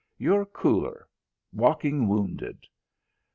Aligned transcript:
"You're 0.17 0.47
cooler. 0.47 1.07
Walking 1.53 2.07
wounded." 2.07 2.65